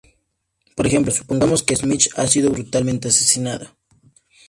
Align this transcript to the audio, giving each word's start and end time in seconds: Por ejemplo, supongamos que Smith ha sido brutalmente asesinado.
Por 0.75 0.87
ejemplo, 0.87 1.11
supongamos 1.11 1.61
que 1.61 1.75
Smith 1.75 2.07
ha 2.15 2.25
sido 2.25 2.49
brutalmente 2.49 3.09
asesinado. 3.09 3.67